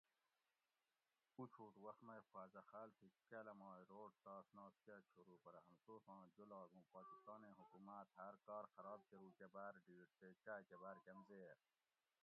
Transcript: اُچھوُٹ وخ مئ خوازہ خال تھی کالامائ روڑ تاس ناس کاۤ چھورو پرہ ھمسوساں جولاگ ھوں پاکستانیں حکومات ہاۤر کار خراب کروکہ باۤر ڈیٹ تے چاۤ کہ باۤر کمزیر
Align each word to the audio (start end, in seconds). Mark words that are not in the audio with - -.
اُچھوُٹ 1.41 1.73
وخ 1.85 1.97
مئ 2.07 2.21
خوازہ 2.29 2.61
خال 2.69 2.89
تھی 2.99 3.09
کالامائ 3.29 3.81
روڑ 3.91 4.09
تاس 4.25 4.45
ناس 4.57 4.75
کاۤ 4.85 5.01
چھورو 5.09 5.35
پرہ 5.43 5.59
ھمسوساں 5.67 6.21
جولاگ 6.35 6.69
ھوں 6.75 6.83
پاکستانیں 6.95 7.53
حکومات 7.59 8.07
ہاۤر 8.17 8.35
کار 8.47 8.65
خراب 8.75 8.99
کروکہ 9.11 9.47
باۤر 9.53 9.73
ڈیٹ 9.85 10.07
تے 10.19 10.29
چاۤ 10.43 10.59
کہ 10.67 10.75
باۤر 10.81 10.97
کمزیر 11.05 11.55